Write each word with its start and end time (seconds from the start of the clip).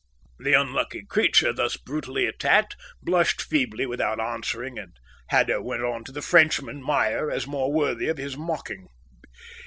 The 0.39 0.53
unlucky 0.55 1.03
creature, 1.05 1.53
thus 1.53 1.77
brutally 1.77 2.25
attacked, 2.25 2.75
blushed 3.03 3.39
feebly 3.39 3.85
without 3.85 4.19
answering, 4.19 4.79
and 4.79 4.95
Haddo 5.29 5.61
went 5.61 5.83
on 5.83 6.03
to 6.05 6.11
the 6.11 6.23
Frenchman, 6.23 6.81
Meyer 6.81 7.29
as 7.29 7.45
more 7.45 7.71
worthy 7.71 8.07
of 8.07 8.17
his 8.17 8.35
mocking. 8.35 8.87